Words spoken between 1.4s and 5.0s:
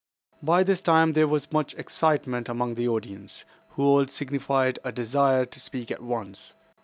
much excitement among the audience, who all signified a